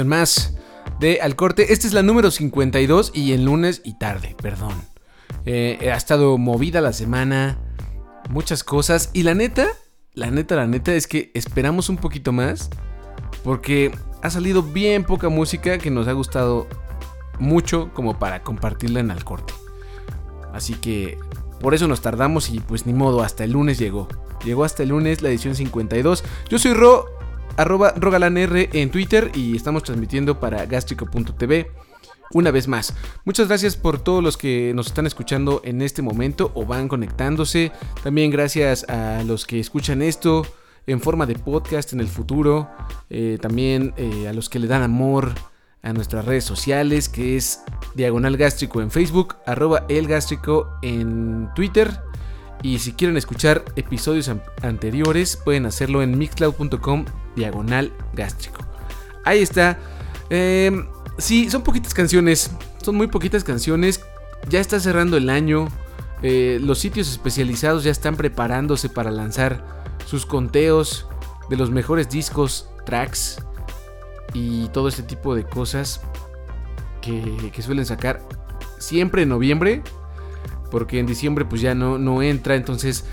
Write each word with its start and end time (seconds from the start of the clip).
Más 0.00 0.54
de 1.00 1.20
Al 1.20 1.36
Corte. 1.36 1.72
Esta 1.72 1.86
es 1.86 1.92
la 1.92 2.02
número 2.02 2.30
52 2.30 3.12
y 3.14 3.32
el 3.32 3.44
lunes 3.44 3.82
y 3.84 3.98
tarde, 3.98 4.34
perdón. 4.40 4.74
Eh, 5.44 5.90
ha 5.92 5.96
estado 5.96 6.38
movida 6.38 6.80
la 6.80 6.92
semana, 6.92 7.58
muchas 8.30 8.64
cosas 8.64 9.10
y 9.12 9.22
la 9.22 9.34
neta, 9.34 9.68
la 10.14 10.30
neta, 10.30 10.56
la 10.56 10.66
neta 10.66 10.94
es 10.94 11.06
que 11.06 11.30
esperamos 11.34 11.88
un 11.88 11.98
poquito 11.98 12.32
más 12.32 12.70
porque 13.44 13.92
ha 14.22 14.30
salido 14.30 14.62
bien 14.62 15.04
poca 15.04 15.28
música 15.28 15.78
que 15.78 15.90
nos 15.90 16.08
ha 16.08 16.12
gustado 16.12 16.68
mucho 17.38 17.90
como 17.92 18.18
para 18.18 18.42
compartirla 18.42 19.00
en 19.00 19.10
Al 19.10 19.24
Corte. 19.24 19.52
Así 20.54 20.74
que 20.74 21.18
por 21.60 21.74
eso 21.74 21.86
nos 21.86 22.00
tardamos 22.00 22.50
y 22.50 22.60
pues 22.60 22.86
ni 22.86 22.94
modo, 22.94 23.22
hasta 23.22 23.44
el 23.44 23.52
lunes 23.52 23.78
llegó. 23.78 24.08
Llegó 24.44 24.64
hasta 24.64 24.82
el 24.82 24.88
lunes 24.88 25.22
la 25.22 25.28
edición 25.28 25.54
52. 25.54 26.24
Yo 26.48 26.58
soy 26.58 26.72
Ro, 26.72 27.06
arroba 27.56 27.92
rogalanr 27.96 28.68
en 28.72 28.90
Twitter 28.90 29.30
y 29.34 29.56
estamos 29.56 29.82
transmitiendo 29.82 30.40
para 30.40 30.66
gastrico.tv 30.66 31.70
una 32.32 32.50
vez 32.50 32.68
más. 32.68 32.94
Muchas 33.24 33.48
gracias 33.48 33.76
por 33.76 33.98
todos 33.98 34.22
los 34.22 34.36
que 34.36 34.72
nos 34.74 34.88
están 34.88 35.06
escuchando 35.06 35.60
en 35.64 35.82
este 35.82 36.02
momento 36.02 36.50
o 36.54 36.64
van 36.64 36.88
conectándose. 36.88 37.72
También 38.02 38.30
gracias 38.30 38.84
a 38.88 39.22
los 39.24 39.46
que 39.46 39.60
escuchan 39.60 40.02
esto 40.02 40.46
en 40.86 41.00
forma 41.00 41.26
de 41.26 41.36
podcast 41.36 41.92
en 41.92 42.00
el 42.00 42.08
futuro. 42.08 42.70
Eh, 43.10 43.38
también 43.40 43.94
eh, 43.96 44.28
a 44.28 44.32
los 44.32 44.48
que 44.48 44.58
le 44.58 44.66
dan 44.66 44.82
amor 44.82 45.32
a 45.82 45.92
nuestras 45.92 46.24
redes 46.24 46.44
sociales, 46.44 47.08
que 47.08 47.36
es 47.36 47.60
Diagonal 47.94 48.36
Gástrico 48.36 48.80
en 48.80 48.90
Facebook, 48.90 49.36
arroba 49.46 49.84
El 49.88 50.06
Gástrico 50.06 50.68
en 50.82 51.48
Twitter. 51.54 52.00
Y 52.62 52.78
si 52.78 52.92
quieren 52.92 53.16
escuchar 53.16 53.64
episodios 53.74 54.30
anteriores, 54.62 55.36
pueden 55.36 55.66
hacerlo 55.66 56.02
en 56.02 56.16
mixcloud.com 56.16 57.04
diagonal 57.36 57.92
gástrico. 58.12 58.64
Ahí 59.24 59.42
está. 59.42 59.78
Eh, 60.30 60.70
sí, 61.18 61.50
son 61.50 61.62
poquitas 61.62 61.94
canciones. 61.94 62.50
Son 62.82 62.96
muy 62.96 63.06
poquitas 63.06 63.44
canciones. 63.44 64.04
Ya 64.48 64.60
está 64.60 64.80
cerrando 64.80 65.16
el 65.16 65.30
año. 65.30 65.68
Eh, 66.22 66.58
los 66.60 66.78
sitios 66.78 67.10
especializados 67.10 67.84
ya 67.84 67.90
están 67.90 68.16
preparándose 68.16 68.88
para 68.88 69.10
lanzar 69.10 69.64
sus 70.06 70.26
conteos 70.26 71.06
de 71.50 71.56
los 71.56 71.70
mejores 71.70 72.08
discos, 72.08 72.68
tracks 72.86 73.38
y 74.32 74.68
todo 74.68 74.88
este 74.88 75.02
tipo 75.02 75.34
de 75.34 75.44
cosas 75.44 76.00
que, 77.00 77.50
que 77.52 77.62
suelen 77.62 77.84
sacar 77.86 78.22
siempre 78.78 79.22
en 79.22 79.28
noviembre 79.28 79.82
porque 80.72 80.98
en 80.98 81.06
diciembre 81.06 81.44
pues 81.44 81.60
ya 81.60 81.74
no, 81.74 81.98
no 81.98 82.22
entra, 82.22 82.56
entonces 82.56 83.04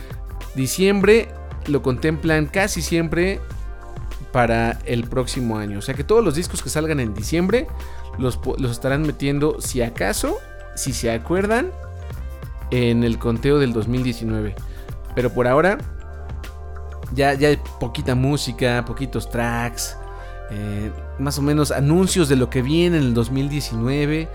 diciembre 0.55 1.27
lo 1.67 1.81
contemplan 1.81 2.45
casi 2.45 2.81
siempre 2.81 3.41
para 4.31 4.79
el 4.85 5.05
próximo 5.05 5.57
año. 5.57 5.79
O 5.79 5.81
sea 5.81 5.95
que 5.95 6.03
todos 6.03 6.23
los 6.23 6.35
discos 6.35 6.61
que 6.61 6.69
salgan 6.69 6.99
en 6.99 7.13
diciembre 7.13 7.67
los, 8.17 8.39
estarán 8.69 9.03
metiendo, 9.03 9.61
si 9.61 9.81
acaso, 9.81 10.37
si 10.75 10.93
se 10.93 11.11
acuerdan, 11.11 11.71
en 12.71 13.03
el 13.03 13.17
conteo 13.17 13.59
del 13.59 13.73
2019. 13.73 14.55
Pero 15.15 15.33
por 15.33 15.47
ahora, 15.47 15.77
ya, 17.13 17.33
ya 17.33 17.49
hay 17.49 17.59
poquita 17.79 18.15
música, 18.15 18.83
poquitos 18.85 19.29
tracks, 19.29 19.97
eh, 20.51 20.91
más 21.17 21.37
o 21.39 21.41
menos 21.41 21.71
anuncios 21.71 22.29
de 22.29 22.35
lo 22.35 22.49
que 22.49 22.61
viene 22.61 22.97
en 22.97 23.03
el 23.03 23.13
2019. 23.13 24.29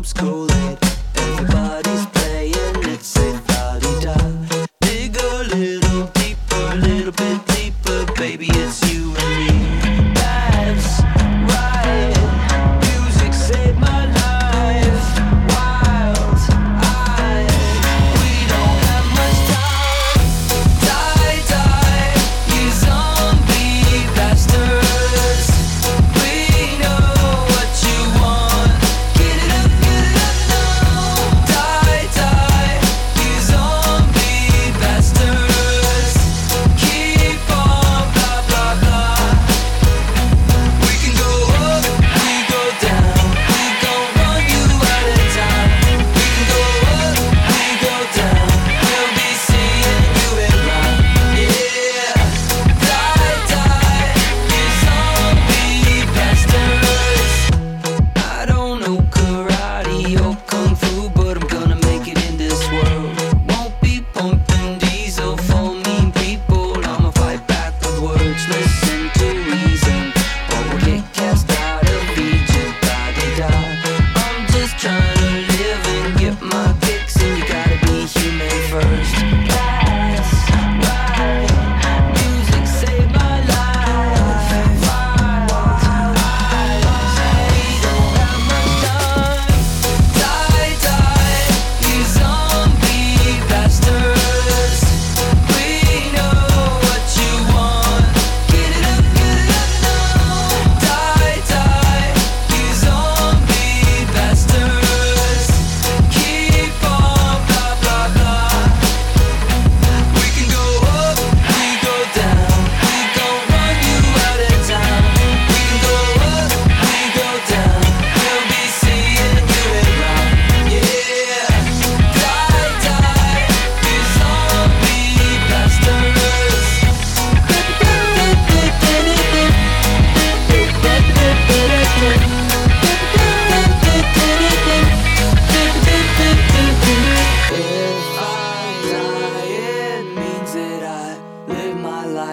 club's 0.00 0.12
cool 0.14 0.49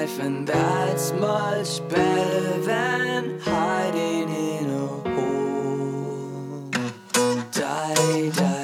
life, 0.07 0.19
and 0.19 0.47
that's 0.47 1.11
much 1.13 1.87
better 1.89 2.61
than 2.61 3.39
hiding 3.39 4.29
in 4.29 4.69
a 4.69 4.87
hole. 4.87 6.69
Die, 7.51 8.29
die. 8.29 8.56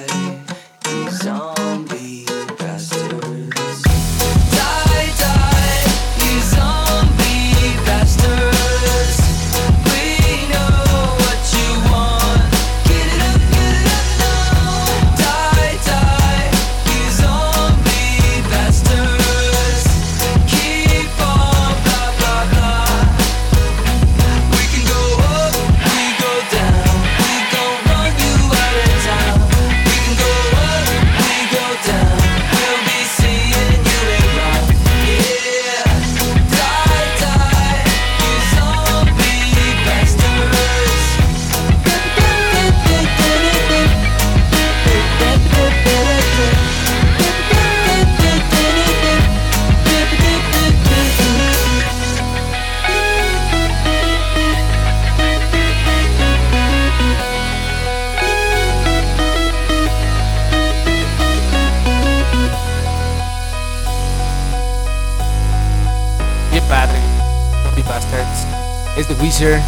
Wizard 68.96 69.60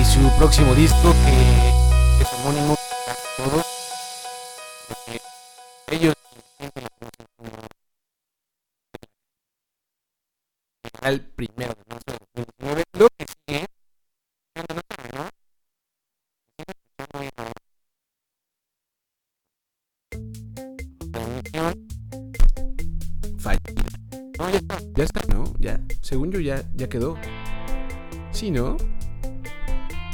y 0.00 0.04
su 0.04 0.20
próximo 0.38 0.72
disco 0.74 1.12
que 1.24 2.22
es 2.22 2.32
homónimo 2.32 2.74
a 2.74 3.14
todos. 3.36 3.66
Ellos 5.88 6.14
primero 11.34 11.74
de 11.74 11.82
marzo 11.88 12.04
de 12.06 12.18
2019. 12.36 12.84
Lo 12.92 13.08
que 13.18 13.26
sigue, 13.48 13.66
no. 15.14 15.28
No, 24.38 24.50
ya 24.50 24.58
está, 24.58 24.78
ya 24.94 25.04
está, 25.04 25.20
¿no? 25.34 25.44
Ya, 25.58 25.80
según 26.00 26.30
yo 26.30 26.38
ya, 26.38 26.62
ya 26.74 26.88
quedó. 26.88 27.16
Sí, 28.38 28.52
¿no? 28.52 28.76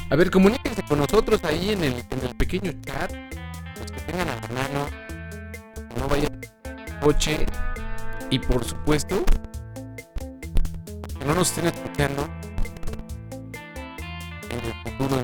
A 0.08 0.16
ver, 0.16 0.30
comuníquense 0.30 0.82
con 0.88 0.98
nosotros 0.98 1.44
ahí 1.44 1.72
en 1.72 1.84
el, 1.84 1.92
en 2.08 2.26
el 2.26 2.34
pequeño 2.34 2.72
chat. 2.80 3.12
Los 3.78 3.92
que 3.92 4.00
tengan 4.00 4.26
a 4.30 4.36
la 4.36 4.48
mano. 4.48 4.86
No 5.98 6.08
vayan 6.08 6.40
coche. 7.02 7.44
Y 8.30 8.38
por 8.38 8.64
supuesto, 8.64 9.22
que 11.18 11.24
no 11.26 11.34
nos 11.34 11.50
estén 11.50 11.66
escuchando 11.66 12.26
en 14.48 14.64
el 14.64 14.72
futuro. 14.72 15.22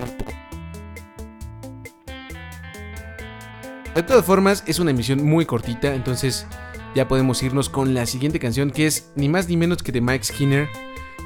De 3.94 4.02
todas 4.02 4.26
formas, 4.26 4.62
es 4.66 4.78
una 4.78 4.90
emisión 4.90 5.24
muy 5.24 5.46
cortita, 5.46 5.94
entonces 5.94 6.46
ya 6.94 7.08
podemos 7.08 7.42
irnos 7.42 7.70
con 7.70 7.94
la 7.94 8.04
siguiente 8.04 8.38
canción 8.38 8.70
que 8.70 8.86
es 8.86 9.10
ni 9.16 9.30
más 9.30 9.48
ni 9.48 9.56
menos 9.56 9.82
que 9.82 9.90
de 9.90 10.02
Mike 10.02 10.24
Skinner, 10.24 10.68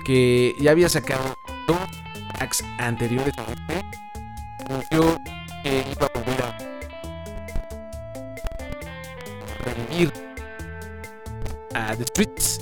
que 0.06 0.54
ya 0.60 0.70
había 0.70 0.88
sacado 0.88 1.33
dos 1.66 1.88
tracks 2.34 2.64
anteriores 2.78 3.34
a 3.38 3.42
este. 3.52 3.84
Anunció 4.66 5.20
que 5.62 5.84
iba 5.90 6.06
a 6.06 6.18
volver 6.18 6.42
a 6.42 6.58
revivir 9.64 10.12
a 11.74 11.96
The 11.96 12.04
Streets. 12.04 12.60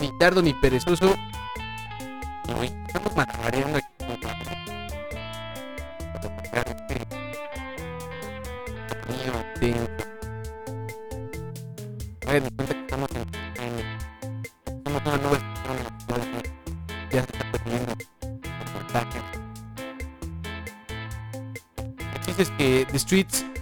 Ni 0.00 0.12
tardo 0.18 0.42
ni 0.42 0.54
perezoso. 0.54 1.14
Estamos 2.86 3.14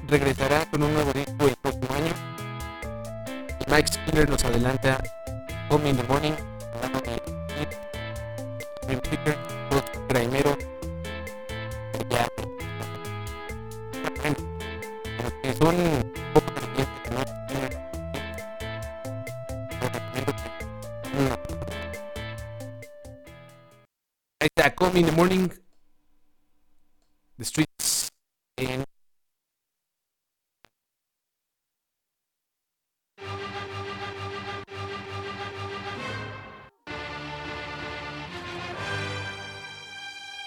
regresará 0.08 0.66
con 0.70 0.82
un 0.82 0.92
nuevo 0.92 1.12
disco 1.12 1.46
el 1.46 1.56
próximo 1.56 1.88
año. 1.94 2.12
Mike 3.68 3.92
Skinner 3.92 4.28
nos 4.28 4.44
adelanta 4.44 5.02
Home 5.70 5.90
in 5.90 5.96
the 5.96 6.02
Morning, 6.04 6.32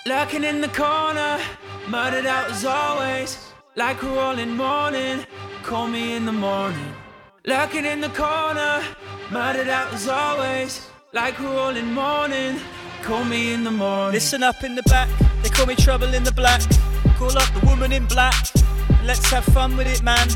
Lurking 0.09 0.43
in 0.43 0.59
the 0.59 0.69
corner, 0.69 1.39
murdered 1.87 2.25
out 2.25 2.49
as 2.49 2.65
always. 2.65 3.37
Like 3.75 4.01
we're 4.01 4.19
all 4.19 4.39
in 4.39 4.57
mourning, 4.57 5.23
call 5.61 5.87
me 5.87 6.13
in 6.13 6.25
the 6.25 6.31
morning. 6.31 6.95
Lurking 7.45 7.85
in 7.85 8.01
the 8.01 8.09
corner, 8.09 8.83
murdered 9.29 9.67
out 9.67 9.93
as 9.93 10.07
always. 10.07 10.87
Like 11.13 11.39
we're 11.39 11.55
all 11.55 11.75
in 11.75 11.93
mourning, 11.93 12.59
call 13.03 13.23
me 13.23 13.53
in 13.53 13.63
the 13.63 13.69
morning. 13.69 14.13
Listen 14.13 14.41
up 14.41 14.63
in 14.63 14.73
the 14.73 14.81
back, 14.89 15.09
they 15.43 15.49
call 15.49 15.67
me 15.67 15.75
trouble 15.75 16.11
in 16.15 16.23
the 16.23 16.31
black. 16.31 16.63
Call 17.19 17.37
up 17.37 17.53
the 17.53 17.63
woman 17.67 17.91
in 17.91 18.07
black. 18.07 18.51
Let's 19.03 19.29
have 19.29 19.45
fun 19.45 19.77
with 19.77 19.85
it, 19.85 20.01
man. 20.01 20.27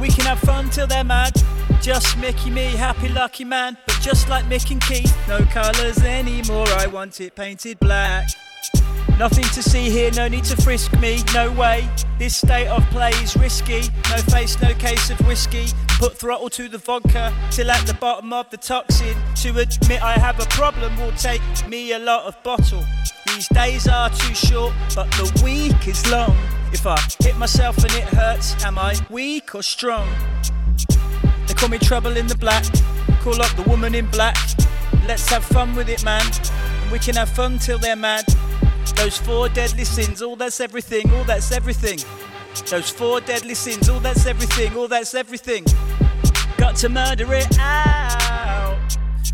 We 0.00 0.08
can 0.08 0.24
have 0.24 0.40
fun 0.40 0.70
till 0.70 0.86
they're 0.86 1.04
mad. 1.04 1.34
Just 1.82 2.16
Mickey, 2.16 2.48
me, 2.48 2.68
happy 2.68 3.10
lucky 3.10 3.44
man. 3.44 3.76
But 3.86 4.00
just 4.00 4.30
like 4.30 4.46
Mick 4.46 4.70
and 4.70 4.80
Keith, 4.80 5.14
no 5.28 5.44
colours 5.44 5.98
anymore. 5.98 6.68
I 6.68 6.86
want 6.86 7.20
it 7.20 7.34
painted 7.34 7.78
black. 7.80 8.26
Nothing 9.18 9.44
to 9.44 9.62
see 9.62 9.90
here, 9.90 10.10
no 10.12 10.28
need 10.28 10.44
to 10.44 10.56
frisk 10.62 10.98
me, 10.98 11.22
no 11.34 11.52
way. 11.52 11.86
This 12.18 12.36
state 12.36 12.68
of 12.68 12.82
play 12.88 13.10
is 13.22 13.36
risky. 13.36 13.82
No 14.08 14.16
face, 14.32 14.60
no 14.62 14.72
case 14.74 15.10
of 15.10 15.20
whiskey. 15.26 15.66
Put 15.98 16.16
throttle 16.16 16.48
to 16.50 16.68
the 16.68 16.78
vodka 16.78 17.30
till 17.50 17.70
at 17.70 17.86
the 17.86 17.92
bottom 17.92 18.32
of 18.32 18.48
the 18.48 18.56
toxin. 18.56 19.14
To 19.42 19.50
admit 19.58 20.02
I 20.02 20.14
have 20.14 20.40
a 20.40 20.46
problem 20.46 20.96
will 20.96 21.12
take 21.12 21.42
me 21.68 21.92
a 21.92 21.98
lot 21.98 22.24
of 22.24 22.42
bottle. 22.42 22.82
These 23.26 23.48
days 23.48 23.88
are 23.88 24.08
too 24.08 24.34
short, 24.34 24.72
but 24.94 25.10
the 25.12 25.42
week 25.44 25.86
is 25.86 26.10
long. 26.10 26.36
If 26.72 26.86
I 26.86 26.98
hit 27.20 27.36
myself 27.36 27.76
and 27.78 27.92
it 27.92 28.04
hurts, 28.04 28.64
am 28.64 28.78
I 28.78 28.94
weak 29.10 29.54
or 29.54 29.62
strong? 29.62 30.08
They 31.46 31.54
call 31.54 31.68
me 31.68 31.78
trouble 31.78 32.16
in 32.16 32.26
the 32.26 32.36
black. 32.36 32.64
Call 33.20 33.42
up 33.42 33.54
the 33.56 33.64
woman 33.68 33.94
in 33.94 34.06
black. 34.06 34.36
Let's 35.06 35.28
have 35.28 35.44
fun 35.44 35.74
with 35.74 35.88
it, 35.88 36.04
man. 36.04 36.24
And 36.90 36.98
we 36.98 37.04
can 37.04 37.14
have 37.14 37.28
fun 37.28 37.56
till 37.60 37.78
they're 37.78 37.94
mad. 37.94 38.24
Those 38.96 39.16
four 39.16 39.48
deadly 39.48 39.84
sins, 39.84 40.22
all 40.22 40.34
that's 40.34 40.58
everything, 40.58 41.08
all 41.12 41.22
that's 41.22 41.52
everything. 41.52 42.00
Those 42.66 42.90
four 42.90 43.20
deadly 43.20 43.54
sins, 43.54 43.88
all 43.88 44.00
that's 44.00 44.26
everything, 44.26 44.76
all 44.76 44.88
that's 44.88 45.14
everything. 45.14 45.64
Got 46.58 46.74
to 46.78 46.88
murder 46.88 47.32
it 47.32 47.56
out. 47.60 48.76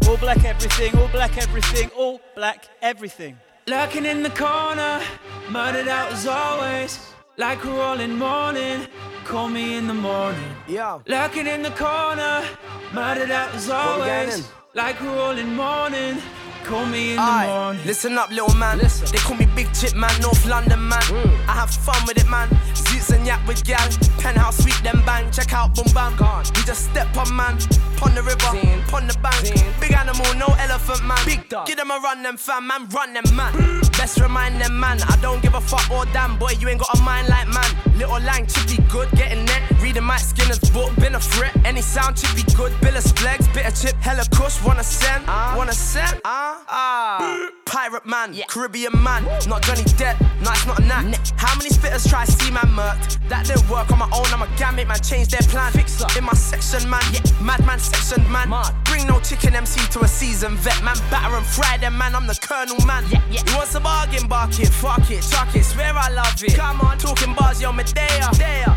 All 0.06 0.18
black 0.18 0.44
everything, 0.44 0.98
all 0.98 1.08
black 1.08 1.38
everything, 1.38 1.88
all 1.96 2.20
black 2.34 2.68
everything. 2.82 3.38
Lurking 3.66 4.04
in 4.04 4.22
the 4.22 4.30
corner, 4.30 5.00
murdered 5.48 5.88
out 5.88 6.12
as 6.12 6.26
always. 6.26 6.98
Like 7.38 7.64
we're 7.64 7.80
all 7.80 8.00
in 8.00 8.18
mourning, 8.18 8.86
call 9.24 9.48
me 9.48 9.76
in 9.76 9.86
the 9.86 9.94
morning. 9.94 10.52
Yeah. 10.68 10.98
Lurking 11.06 11.46
in 11.46 11.62
the 11.62 11.70
corner, 11.70 12.44
murdered 12.92 13.30
out 13.30 13.54
as 13.54 13.68
What 13.68 14.00
we 14.00 14.04
getting 14.04 14.30
always. 14.32 14.48
Like 14.74 15.00
we're 15.00 15.18
all 15.18 15.38
in 15.38 15.54
mourning, 15.54 16.20
call 16.66 16.84
me 16.86 17.10
in 17.10 17.16
the 17.16 17.46
morning. 17.46 17.86
listen 17.86 18.18
up, 18.18 18.30
little 18.30 18.54
man. 18.56 18.78
Listen. 18.78 19.06
They 19.12 19.18
call 19.18 19.36
me 19.36 19.46
Big 19.54 19.72
Chip 19.72 19.94
Man, 19.94 20.10
North 20.20 20.44
London 20.46 20.88
man. 20.88 21.02
Mm. 21.02 21.46
I 21.46 21.52
have 21.52 21.70
fun 21.70 21.96
with 22.06 22.18
it, 22.18 22.28
man. 22.28 22.48
Zoots 22.74 23.14
and 23.14 23.26
yak 23.26 23.40
with 23.46 23.64
gal. 23.64 23.88
Penthouse 24.18 24.58
sweet 24.58 24.78
them 24.82 25.02
bang. 25.06 25.30
Check 25.30 25.52
out 25.52 25.74
boom 25.74 25.86
bam. 25.94 26.12
We 26.56 26.62
just 26.64 26.90
step 26.90 27.16
on 27.16 27.34
man. 27.34 27.58
Pon 27.96 28.14
the 28.14 28.22
river, 28.22 28.52
pon 28.88 29.06
the 29.06 29.16
bank. 29.22 29.46
Big 29.80 29.92
animal, 29.92 30.26
no 30.34 30.46
elephant 30.58 31.04
man. 31.06 31.18
Big 31.24 31.48
dog. 31.48 31.66
Give 31.66 31.76
them 31.76 31.90
a 31.90 31.98
run, 32.02 32.22
them 32.22 32.36
fam, 32.36 32.66
man. 32.66 32.88
Run 32.88 33.14
them 33.14 33.24
man. 33.34 33.54
Best 33.96 34.20
remind 34.20 34.60
them 34.60 34.78
man. 34.78 35.00
I 35.08 35.16
don't 35.22 35.40
give 35.42 35.54
a 35.54 35.60
fuck 35.60 35.88
or 35.90 36.04
damn 36.12 36.36
boy. 36.36 36.52
You 36.58 36.68
ain't 36.68 36.80
got 36.80 36.98
a 36.98 37.02
mind 37.02 37.28
like 37.28 37.48
man. 37.48 37.70
Little 37.96 38.20
lang 38.20 38.46
chippy 38.46 38.82
good, 38.90 39.10
getting 39.12 39.44
net. 39.44 39.62
Reading 39.96 40.18
skin 40.18 40.44
Skinner's 40.44 40.70
book, 40.72 40.94
been 40.96 41.14
a 41.14 41.20
threat. 41.20 41.56
Any 41.64 41.80
sound 41.80 42.18
chippy 42.18 42.42
good. 42.54 42.70
Billis 42.82 43.10
flex, 43.12 43.48
bit 43.48 43.64
of 43.64 43.74
chip, 43.80 43.94
hella 44.02 44.24
kush. 44.30 44.62
Wanna 44.62 44.84
send, 44.84 45.26
wanna 45.26 45.72
send, 45.72 46.20
ah, 46.22 46.62
ah. 46.68 47.50
Pirate 47.64 48.04
man, 48.04 48.34
yeah. 48.34 48.44
Caribbean 48.46 48.92
man, 49.02 49.24
not 49.48 49.62
Johnny 49.62 49.84
Depp, 49.96 50.20
no, 50.44 50.52
it's 50.52 50.66
not 50.66 50.80
a 50.80 50.82
knack. 50.82 51.02
How 51.38 51.56
many 51.56 51.70
spitters 51.70 52.06
try 52.08 52.26
to 52.26 52.32
see 52.32 52.50
man 52.50 52.68
murked? 52.76 53.26
That 53.30 53.46
didn't 53.46 53.68
work 53.70 53.90
on 53.90 53.98
my 53.98 54.10
own, 54.12 54.26
I'm 54.26 54.42
a 54.42 54.48
gamut 54.58 54.86
man, 54.86 55.00
change 55.00 55.28
their 55.28 55.40
plan. 55.48 55.72
Fix 55.72 56.02
up 56.02 56.14
in 56.14 56.24
my 56.24 56.34
section, 56.34 56.90
man, 56.90 57.02
yeah, 57.14 57.22
madman 57.40 57.78
section, 57.78 58.20
man. 58.30 58.52
Bring 58.84 59.06
no 59.06 59.18
chicken 59.20 59.54
MC 59.54 59.80
to 59.92 60.00
a 60.00 60.08
season 60.08 60.56
vet, 60.56 60.82
man. 60.84 60.96
Batter 61.10 61.34
and 61.34 61.46
fry 61.46 61.78
them, 61.78 61.96
man, 61.96 62.14
I'm 62.14 62.26
the 62.26 62.38
colonel, 62.42 62.76
man. 62.84 63.02
Yeah, 63.10 63.22
yeah. 63.30 63.42
You 63.46 63.56
want 63.56 63.68
some 63.68 63.84
bargain, 63.84 64.28
bark 64.28 64.60
it, 64.60 64.68
fuck 64.68 65.10
it, 65.10 65.22
chuck 65.22 65.56
it, 65.56 65.64
swear 65.64 65.94
I 65.96 66.10
love 66.10 66.36
it. 66.42 66.54
Come 66.54 66.82
on, 66.82 66.98
talking 66.98 67.32
bars, 67.34 67.62
yo, 67.62 67.72
Medea. 67.72 68.28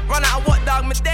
Run 0.07 0.23
out 0.23 0.39
of 0.39 0.47
what, 0.47 0.65
dog, 0.65 0.85
Medea? 0.87 1.08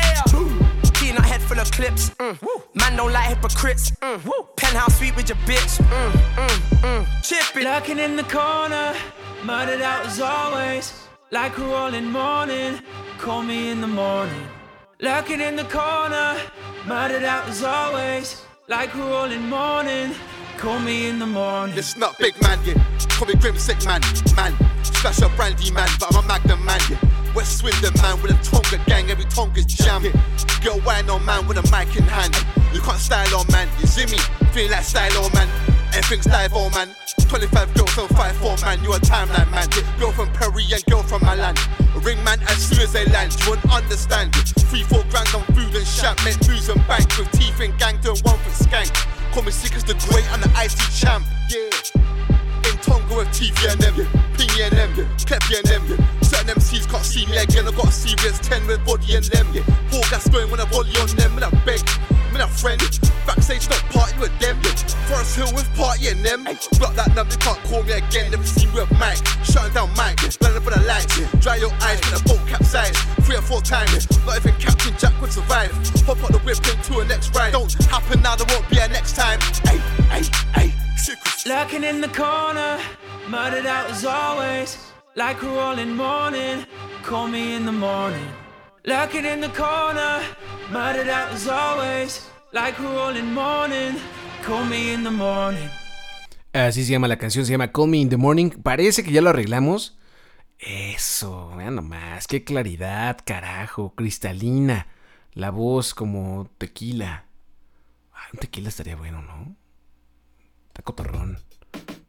Peanut 0.94 1.26
head 1.26 1.42
full 1.42 1.60
of 1.60 1.70
clips. 1.72 2.10
Mm. 2.12 2.38
Man 2.74 2.96
don't 2.96 3.12
like 3.12 3.30
hypocrites. 3.30 3.92
Mm. 4.02 4.56
Penthouse 4.56 4.98
suite 4.98 5.16
with 5.16 5.30
your 5.30 5.38
bitch. 5.40 5.78
Mm, 5.82 6.12
mm, 6.12 6.60
mm. 6.82 7.24
Chip 7.24 7.56
it. 7.58 7.64
Lurking 7.64 8.00
in 8.00 8.16
the 8.16 8.24
corner, 8.24 8.96
murdered 9.44 9.82
out 9.82 10.06
as 10.06 10.20
always. 10.20 10.94
Like 11.32 11.58
we're 11.58 11.76
all 11.76 11.94
in 11.94 12.12
mourning, 12.12 12.80
call 13.18 13.44
me 13.44 13.70
in 13.70 13.82
the 13.82 13.88
morning. 13.88 14.48
Lurking 15.02 15.42
in 15.42 15.56
the 15.56 15.66
corner, 15.66 16.38
murdered 16.88 17.24
out 17.24 17.48
as 17.50 17.64
always. 17.64 18.42
Like 18.68 18.96
we're 18.96 19.14
all 19.14 19.32
in 19.32 19.50
mourning, 19.50 20.16
call 20.58 20.80
me 20.80 21.10
in 21.10 21.20
the 21.20 21.28
morning. 21.28 21.78
It's 21.78 21.98
not 21.98 22.18
big 22.20 22.40
man, 22.42 22.60
yeah. 22.64 22.76
Call 23.10 23.28
me 23.28 23.36
grim 23.36 23.58
sick 23.58 23.84
man, 23.86 24.02
man. 24.36 24.54
Splash 24.84 25.22
a 25.22 25.30
brandy 25.36 25.72
man, 25.72 25.90
but 26.00 26.16
I'm 26.16 26.24
a 26.24 26.28
magnum 26.28 26.64
man, 26.64 26.80
yeah. 26.90 27.00
West 27.36 27.60
Swindon 27.60 27.94
man 28.02 28.22
with 28.22 28.32
a 28.32 28.40
Tonga 28.44 28.82
gang, 28.86 29.12
every 29.12 29.26
Tonga's 29.26 29.66
jam. 29.66 30.04
Yeah. 30.04 30.16
Girl 30.64 30.80
wine 30.86 31.10
on 31.10 31.24
man 31.26 31.46
with 31.48 31.58
a 31.58 31.64
mic 31.70 31.94
in 31.98 32.04
hand. 32.04 32.34
You 32.74 32.80
can't 32.80 32.98
style 32.98 33.36
on 33.36 33.46
man, 33.52 33.68
you 33.80 33.88
see 33.88 34.06
me? 34.06 34.18
Feeling 34.54 34.72
like 34.72 34.84
style 34.84 35.12
on 35.24 35.32
man. 35.34 35.50
Everything's 35.94 36.28
live 36.28 36.54
on 36.54 36.72
man. 36.72 36.96
25 37.28 37.74
girls 37.74 37.98
on 37.98 38.08
5 38.08 38.38
4 38.38 38.58
man, 38.64 38.84
you 38.84 38.94
a 38.94 39.00
timeline 39.00 39.52
man. 39.52 39.68
Girl 40.00 40.12
from 40.12 40.32
Perry 40.32 40.64
and 40.72 40.84
girl 40.86 41.04
from 41.04 41.22
Milan. 41.24 41.56
Ring 42.02 42.24
man 42.24 42.40
as 42.48 42.58
soon 42.58 42.80
as 42.80 42.94
they 42.94 43.06
land, 43.08 43.36
you 43.42 43.52
won't 43.52 43.66
understand. 43.70 44.34
Three, 44.72 44.84
four 44.84 45.04
grand 45.10 45.28
on 45.36 45.44
food 45.52 45.76
and 45.76 45.86
shop, 45.86 46.18
make 46.24 46.40
moves 46.48 46.70
and 46.70 46.80
bank 46.88 47.06
with 47.18 47.30
teeth 47.32 47.60
and 47.60 47.78
gang, 47.78 48.00
doing 48.00 48.20
one 48.24 48.40
for 48.40 48.64
skank. 48.64 48.92
Call 49.34 49.44
me 49.44 49.52
sick 49.52 49.76
as 49.76 49.84
the 49.84 49.94
great, 50.08 50.26
I'm 50.32 50.40
the 50.40 50.50
IC 50.56 50.80
champ. 50.96 51.26
Yeah. 51.50 52.45
In 52.88 52.94
Tonga 52.94 53.16
with 53.16 53.28
TV 53.30 53.72
and 53.72 53.80
them, 53.80 53.94
Pingy 54.34 54.68
and 54.68 54.76
them, 54.76 54.92
Kleppy 55.18 55.58
and 55.58 55.68
them. 55.68 56.06
Certain 56.22 56.56
MCs 56.56 56.90
can't 56.90 57.04
see 57.04 57.26
me 57.26 57.38
again. 57.38 57.68
I 57.68 57.72
got 57.72 57.90
a 57.90 57.92
serious 57.92 58.40
10 58.40 58.68
with 58.68 58.84
body 58.86 59.16
and 59.16 59.26
them. 59.26 59.48
Four 59.90 60.02
gas 60.10 60.28
going 60.30 60.50
when 60.52 60.60
I 60.60 60.66
volley 60.66 60.92
on 61.00 61.08
them. 61.16 61.36
And 61.36 61.46
I 61.46 61.50
beg, 61.66 61.82
I'm 62.34 62.42
a 62.42 62.48
friend. 62.48 62.82
Backstage, 63.26 63.70
not 63.70 63.82
party 63.90 64.18
with 64.20 64.34
them. 64.40 64.60
Forest 65.08 65.36
Hill 65.36 65.50
with 65.54 65.70
party 65.76 66.10
and 66.10 66.24
them. 66.26 66.44
Block 66.78 66.96
that 66.96 67.14
number, 67.16 67.32
they 67.32 67.38
can't 67.38 67.62
call 67.66 67.84
me 67.84 67.94
again. 67.94 68.32
Never 68.32 68.44
see 68.44 68.68
me 68.68 68.82
with 68.82 68.92
Mike. 69.00 69.22
Shutting 69.44 69.74
down 69.74 69.90
Mike. 69.96 70.20
Blending 70.40 70.62
up 70.62 70.68
the 70.68 70.82
lights. 70.86 71.16
Dry 71.40 71.56
your 71.58 71.74
eyes 71.82 72.02
when 72.06 72.14
the 72.18 72.24
boat 72.26 72.44
capsize. 72.48 72.98
Three 73.26 73.38
or 73.38 73.42
four 73.42 73.62
times. 73.62 74.10
Not 74.26 74.38
even 74.38 74.54
Captain 74.60 74.94
Jack 74.98 75.16
would 75.22 75.32
survive. 75.32 75.72
Hop 76.06 76.22
out 76.24 76.32
the 76.34 76.40
whip 76.44 76.60
into 76.68 77.00
a 77.00 77.06
next 77.06 77.34
ride. 77.34 77.54
Don't 77.54 77.72
happen 77.86 78.22
now, 78.22 78.36
there 78.36 78.48
won't 78.50 78.68
be 78.70 78.78
a 78.78 78.88
next 78.90 79.16
time. 79.16 79.40
Lurking 81.48 81.84
in 81.84 82.02
the 82.02 82.08
corner, 82.08 82.80
murdered 83.30 83.68
out 83.68 83.92
as 83.92 84.04
always. 84.04 84.80
Like 85.16 85.44
we're 85.44 85.60
all 85.60 85.78
in 85.78 85.96
mourning, 85.96 86.66
call 87.04 87.28
me 87.28 87.54
in 87.54 87.68
the 87.68 87.72
morning. 87.72 88.28
Lurking 88.84 89.26
in 89.26 89.42
the 89.42 89.50
corner, 89.50 90.24
murdered 90.72 91.08
out 91.08 91.32
as 91.32 91.48
always. 91.48 92.28
Like 92.52 92.80
we're 92.80 92.98
all 92.98 93.16
in 93.16 93.32
mourning, 93.32 94.02
call 94.44 94.66
me 94.66 94.92
in 94.92 95.04
the 95.04 95.12
morning. 95.12 95.70
Así 96.52 96.84
se 96.84 96.94
llama 96.94 97.08
la 97.08 97.18
canción, 97.18 97.46
se 97.46 97.52
llama 97.52 97.72
Call 97.72 97.90
Me 97.90 97.98
in 98.00 98.10
the 98.10 98.18
Morning. 98.18 98.50
Parece 98.50 99.04
que 99.04 99.12
ya 99.12 99.22
lo 99.22 99.30
arreglamos. 99.30 100.00
Eso, 100.58 101.54
vean 101.56 101.76
nomás, 101.76 102.26
qué 102.26 102.44
claridad, 102.44 103.20
carajo, 103.24 103.94
cristalina. 103.94 104.88
La 105.34 105.52
voz 105.52 105.94
como 105.94 106.50
tequila. 106.58 107.26
Ay, 108.14 108.30
un 108.34 108.40
tequila 108.40 108.70
estaría 108.70 108.96
bueno, 108.96 109.22
¿no? 109.22 109.56
Está 110.76 110.84
cotorrón. 110.84 111.40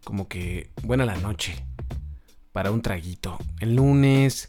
Como 0.02 0.26
que 0.26 0.70
buena 0.82 1.06
la 1.06 1.14
noche. 1.14 1.64
Para 2.50 2.72
un 2.72 2.82
traguito. 2.82 3.38
El 3.60 3.76
lunes, 3.76 4.48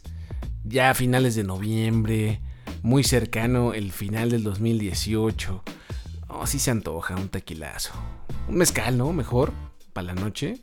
ya 0.64 0.90
a 0.90 0.94
finales 0.94 1.36
de 1.36 1.44
noviembre. 1.44 2.40
Muy 2.82 3.04
cercano 3.04 3.74
el 3.74 3.92
final 3.92 4.30
del 4.30 4.42
2018. 4.42 5.62
Oh, 6.30 6.46
se 6.48 6.68
antoja 6.68 7.14
un 7.14 7.28
tequilazo. 7.28 7.92
Un 8.48 8.56
mezcal, 8.56 8.98
¿no? 8.98 9.12
Mejor. 9.12 9.52
Para 9.92 10.08
la 10.08 10.14
noche. 10.14 10.62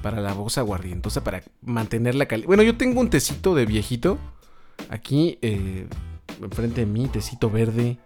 Para 0.00 0.22
la 0.22 0.32
voz 0.32 0.56
aguardientosa. 0.56 1.22
Para 1.22 1.42
mantener 1.60 2.14
la 2.14 2.24
calidad. 2.24 2.46
Bueno, 2.46 2.62
yo 2.62 2.78
tengo 2.78 3.02
un 3.02 3.10
tecito 3.10 3.54
de 3.54 3.66
viejito. 3.66 4.18
Aquí, 4.88 5.38
eh, 5.42 5.86
enfrente 6.40 6.80
de 6.80 6.86
mí, 6.86 7.08
tecito 7.08 7.50
verde 7.50 7.98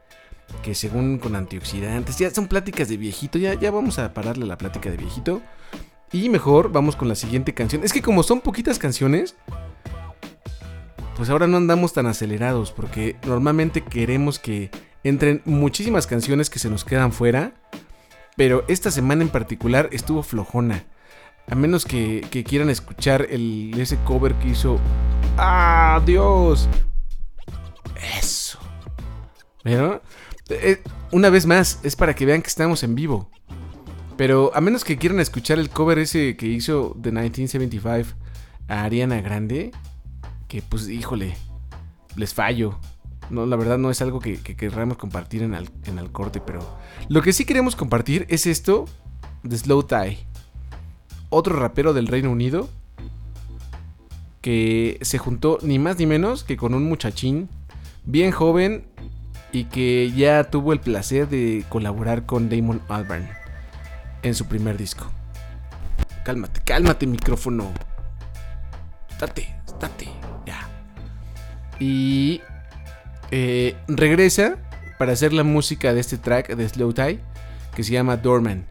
que 0.63 0.75
según 0.75 1.19
con 1.19 1.37
antioxidantes, 1.37 2.19
ya 2.19 2.31
son 2.31 2.49
pláticas 2.49 2.89
de 2.89 2.97
viejito, 2.97 3.39
ya, 3.39 3.55
ya 3.55 3.71
vamos 3.71 3.99
a 3.99 4.15
pararle 4.15 4.47
la 4.47 4.59
plática 4.59 4.91
de 4.91 4.97
viejito. 4.97 5.43
Y 6.13 6.29
mejor 6.29 6.71
vamos 6.71 6.97
con 6.97 7.09
la 7.09 7.15
siguiente 7.15 7.55
canción. 7.55 7.83
Es 7.83 7.93
que 7.93 8.03
como 8.03 8.23
son 8.23 8.41
poquitas 8.41 8.79
canciones, 8.79 9.35
pues 11.17 11.29
ahora 11.31 11.47
no 11.47 11.57
andamos 11.57 11.93
tan 11.93 12.07
acelerados, 12.07 12.73
porque 12.73 13.17
normalmente 13.27 13.83
queremos 13.83 14.39
que 14.39 14.71
entren 15.03 15.43
muchísimas 15.45 16.07
canciones 16.07 16.51
que 16.51 16.59
se 16.59 16.71
nos 16.71 16.85
quedan 16.85 17.13
fuera. 17.13 17.53
Pero 18.37 18.65
esta 18.69 18.91
semana 18.91 19.23
en 19.23 19.29
particular 19.29 19.89
estuvo 19.93 20.23
flojona. 20.23 20.85
A 21.49 21.55
menos 21.55 21.85
que, 21.85 22.27
que 22.31 22.43
quieran 22.43 22.71
escuchar 22.71 23.27
el, 23.31 23.73
ese 23.79 23.97
cover 23.99 24.35
que 24.37 24.49
hizo... 24.49 24.79
¡Ah, 25.37 26.01
Dios! 26.05 26.69
Eso. 28.19 28.59
¿Vieron? 29.63 30.01
Eh, 30.49 30.83
una 31.11 31.31
vez 31.31 31.47
más, 31.47 31.81
es 31.83 31.97
para 31.97 32.15
que 32.15 32.27
vean 32.27 32.43
que 32.43 32.49
estamos 32.49 32.83
en 32.83 32.95
vivo. 32.95 33.31
Pero 34.17 34.53
a 34.55 34.61
menos 34.61 34.85
que 34.85 34.97
quieran 34.97 35.21
escuchar 35.21 35.59
el 35.59 35.71
cover 35.71 35.99
ese 35.99 36.37
que 36.37 36.47
hizo 36.47 36.95
de 36.97 37.11
1975 37.11 38.17
a 38.69 38.85
Ariana 38.85 39.21
Grande, 39.21 39.73
que 40.49 40.63
pues 40.63 40.89
híjole, 40.89 41.35
les 42.17 42.35
fallo. 42.35 42.79
No, 43.31 43.47
la 43.47 43.57
verdad 43.57 43.79
no 43.79 43.91
es 43.91 44.03
algo 44.03 44.21
que, 44.21 44.39
que 44.39 44.55
querramos 44.55 44.99
compartir 44.99 45.43
en 45.43 45.55
el, 45.55 45.71
en 45.85 45.99
el 45.99 46.13
corte, 46.13 46.41
pero 46.41 46.79
lo 47.09 47.23
que 47.23 47.33
sí 47.33 47.45
queremos 47.45 47.75
compartir 47.75 48.27
es 48.29 48.47
esto 48.47 48.85
de 49.43 49.57
Slow 49.57 49.85
Tie. 49.85 50.19
Otro 51.31 51.57
rapero 51.57 51.95
del 51.95 52.07
Reino 52.07 52.31
Unido 52.31 52.69
que 54.43 54.99
se 55.01 55.17
juntó 55.17 55.59
ni 55.63 55.79
más 55.79 55.99
ni 55.99 56.05
menos 56.05 56.45
que 56.45 56.59
con 56.59 56.75
un 56.75 56.85
muchachín 56.85 57.49
bien 58.05 58.31
joven 58.31 58.85
y 59.55 59.65
que 59.65 60.11
ya 60.11 60.43
tuvo 60.45 60.73
el 60.73 60.81
placer 60.81 61.29
de 61.29 61.65
colaborar 61.69 62.27
con 62.27 62.49
Damon 62.49 62.83
Albarn 62.89 63.29
en 64.25 64.35
su 64.35 64.47
primer 64.47 64.77
disco. 64.77 65.07
Cálmate, 66.25 66.61
cálmate 66.65 67.07
micrófono. 67.07 67.71
Estate, 69.11 69.55
estate, 69.65 70.09
ya. 70.45 70.69
Y 71.79 72.41
eh, 73.31 73.77
regresa 73.87 74.57
para 74.99 75.13
hacer 75.13 75.33
la 75.33 75.45
música 75.45 75.95
de 75.95 76.01
este 76.01 76.19
track 76.19 76.57
de 76.57 76.69
Slow 76.69 76.93
Tie 76.93 77.21
que 77.77 77.85
se 77.85 77.93
llama 77.93 78.17
Dorman. 78.17 78.67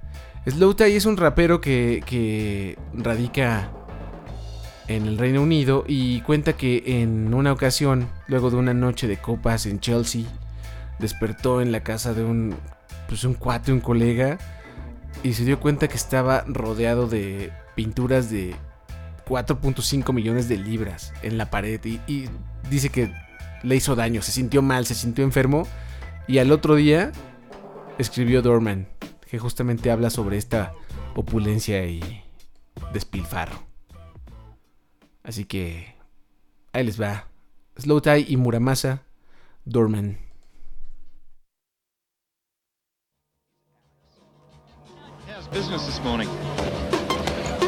Slow 0.45 0.73
Tie 0.73 0.97
es 0.97 1.05
un 1.05 1.15
rapero 1.15 1.61
que, 1.61 2.03
que 2.05 2.77
radica 2.93 3.71
en 4.89 5.05
el 5.05 5.17
Reino 5.17 5.41
Unido 5.41 5.85
y 5.87 6.19
cuenta 6.21 6.53
que 6.53 6.83
en 7.01 7.33
una 7.33 7.53
ocasión, 7.53 8.09
luego 8.27 8.49
de 8.49 8.57
una 8.57 8.73
noche 8.73 9.07
de 9.07 9.15
copas 9.15 9.65
en 9.65 9.79
Chelsea, 9.79 10.25
despertó 10.99 11.61
en 11.61 11.71
la 11.71 11.83
casa 11.83 12.13
de 12.13 12.23
un, 12.23 12.55
pues 13.07 13.23
un 13.23 13.33
cuate, 13.33 13.71
un 13.71 13.79
colega, 13.79 14.37
y 15.23 15.33
se 15.33 15.45
dio 15.45 15.59
cuenta 15.59 15.87
que 15.87 15.95
estaba 15.95 16.43
rodeado 16.47 17.07
de 17.07 17.51
pinturas 17.75 18.29
de 18.29 18.55
4.5 19.27 20.13
millones 20.13 20.49
de 20.49 20.57
libras 20.57 21.13
en 21.21 21.37
la 21.37 21.49
pared 21.49 21.79
y, 21.85 21.99
y, 22.07 22.29
dice 22.69 22.89
que 22.89 23.11
le 23.63 23.75
hizo 23.75 23.95
daño, 23.95 24.21
se 24.21 24.31
sintió 24.31 24.61
mal, 24.61 24.85
se 24.85 24.95
sintió 24.95 25.23
enfermo 25.23 25.67
y 26.27 26.39
al 26.39 26.51
otro 26.51 26.75
día 26.75 27.11
escribió 27.97 28.41
Dorman, 28.41 28.87
que 29.29 29.39
justamente 29.39 29.91
habla 29.91 30.09
sobre 30.09 30.37
esta 30.37 30.73
opulencia 31.15 31.85
y 31.85 32.23
despilfarro. 32.91 33.63
Así 35.23 35.45
que 35.45 35.95
ahí 36.73 36.83
les 36.83 37.01
va. 37.01 37.27
Slow 37.77 38.01
Tie 38.01 38.25
y 38.27 38.37
Muramasa, 38.37 39.03
Dorman. 39.65 40.17
Business 45.53 45.85
this 45.85 46.01
morning? 46.03 46.27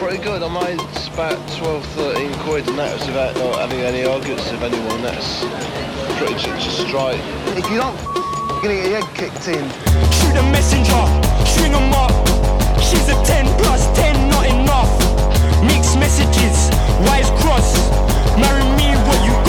Pretty 0.01 0.17
good. 0.17 0.41
I 0.41 0.49
made 0.49 0.81
about 1.13 1.37
12, 1.57 1.85
13 1.85 2.33
quid, 2.39 2.67
and 2.67 2.79
that 2.79 2.97
was 2.97 3.05
without 3.05 3.35
not 3.37 3.59
having 3.59 3.79
any 3.81 4.03
arguments 4.03 4.49
with 4.51 4.63
anyone. 4.63 5.03
That's 5.03 5.45
pretty 6.17 6.33
just, 6.33 6.65
just 6.65 6.87
straight. 6.89 7.21
If 7.53 7.69
you 7.69 7.77
don't, 7.77 7.93
you're 8.57 8.65
gonna 8.65 8.81
get 8.81 8.89
your 8.89 9.01
head 9.01 9.09
kicked 9.13 9.47
in. 9.47 9.61
Shoot 10.17 10.33
a 10.33 10.43
messenger, 10.49 10.97
string 11.45 11.77
'em 11.77 11.93
up. 11.93 12.09
She's 12.81 13.05
a 13.07 13.17
10 13.23 13.45
plus 13.61 13.85
10, 13.93 14.29
not 14.29 14.45
enough. 14.49 14.89
Mixed 15.61 15.97
messages, 16.01 16.73
wise 17.05 17.29
cross. 17.37 17.69
Marry 18.41 18.65
me, 18.81 18.97
what 19.05 19.19
you 19.29 19.44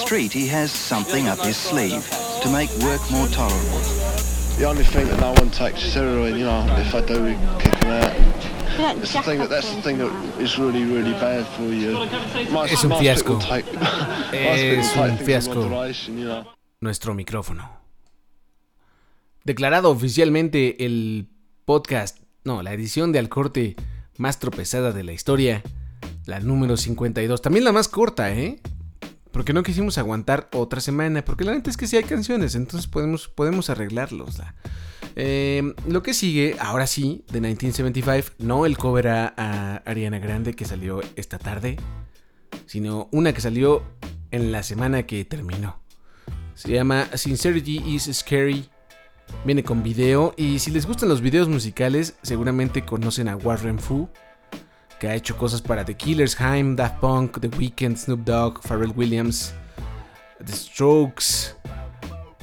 street, 0.00 0.32
he 0.32 0.46
has 0.48 0.70
something 0.72 1.28
up 1.28 1.38
his 1.40 1.56
sleeve 1.56 2.04
to 2.42 2.48
make 2.50 2.70
work 2.82 3.00
more 3.10 3.28
tolerable. 3.28 3.80
The 4.58 4.66
only 4.66 4.84
thing 4.84 5.06
that 5.08 5.20
no 5.20 5.32
one 5.32 5.50
takes 5.50 5.84
is 5.84 5.94
heroin, 5.94 6.36
you 6.38 6.44
know, 6.44 6.66
if 6.78 6.94
I 6.94 7.00
do, 7.00 7.22
we 7.24 7.32
kick 7.62 7.78
them 7.80 7.90
out. 8.02 8.12
It's 9.02 9.12
the 9.12 9.22
thing 9.22 9.38
that, 9.40 9.50
that's 9.50 9.74
the 9.74 9.82
thing 9.82 9.98
that 9.98 10.10
is 10.38 10.58
really, 10.58 10.84
really 10.84 11.12
bad 11.12 11.46
for 11.56 11.64
you. 11.64 11.92
Most, 12.50 12.72
Es 12.72 12.84
un 12.84 12.96
fiasco. 12.98 13.38
take, 13.38 13.66
Es 14.32 14.96
un 14.96 15.18
fiasco. 15.18 15.64
you 16.08 16.24
know. 16.24 16.44
Nuestro 16.80 17.14
micrófono. 17.14 17.70
Declarado 19.44 19.90
oficialmente 19.90 20.84
el 20.84 21.28
podcast, 21.64 22.18
no, 22.44 22.62
la 22.62 22.72
edición 22.72 23.12
de 23.12 23.18
Al 23.18 23.28
Corte 23.28 23.76
más 24.18 24.38
tropezada 24.38 24.92
de 24.92 25.04
la 25.04 25.12
historia, 25.12 25.62
la 26.26 26.40
número 26.40 26.76
52. 26.76 27.40
También 27.40 27.64
la 27.64 27.72
más 27.72 27.88
corta, 27.88 28.32
¿eh? 28.32 28.60
Porque 29.32 29.52
no 29.52 29.62
quisimos 29.62 29.98
aguantar 29.98 30.48
otra 30.52 30.80
semana, 30.80 31.24
porque 31.24 31.44
la 31.44 31.52
neta 31.52 31.70
es 31.70 31.76
que 31.76 31.86
sí 31.86 31.96
hay 31.96 32.04
canciones, 32.04 32.54
entonces 32.54 32.88
podemos, 32.88 33.28
podemos 33.28 33.70
arreglarlos. 33.70 34.40
Eh, 35.16 35.74
lo 35.86 36.02
que 36.02 36.14
sigue, 36.14 36.56
ahora 36.58 36.86
sí, 36.86 37.24
de 37.28 37.40
1975, 37.40 38.34
no 38.38 38.66
el 38.66 38.76
cover 38.76 39.08
a, 39.08 39.34
a 39.36 39.76
Ariana 39.84 40.18
Grande 40.18 40.54
que 40.54 40.64
salió 40.64 41.00
esta 41.16 41.38
tarde, 41.38 41.76
sino 42.66 43.08
una 43.12 43.32
que 43.32 43.40
salió 43.40 43.84
en 44.30 44.52
la 44.52 44.62
semana 44.62 45.04
que 45.04 45.24
terminó. 45.24 45.80
Se 46.54 46.72
llama 46.72 47.08
Sincerity 47.14 47.78
is 47.86 48.10
Scary. 48.12 48.68
Viene 49.44 49.62
con 49.62 49.82
video 49.82 50.34
y 50.36 50.58
si 50.58 50.70
les 50.70 50.86
gustan 50.86 51.08
los 51.08 51.20
videos 51.20 51.48
musicales, 51.48 52.16
seguramente 52.22 52.84
conocen 52.84 53.28
a 53.28 53.36
Warren 53.36 53.78
Fu, 53.78 54.10
que 55.00 55.08
ha 55.08 55.14
hecho 55.14 55.36
cosas 55.36 55.62
para 55.62 55.84
The 55.84 55.96
Killers, 55.96 56.38
Haim, 56.40 56.76
Daft 56.76 57.00
Punk, 57.00 57.40
The 57.40 57.48
Weeknd, 57.48 57.96
Snoop 57.96 58.20
Dogg, 58.20 58.60
Pharrell 58.62 58.92
Williams, 58.94 59.54
The 60.44 60.52
Strokes, 60.52 61.56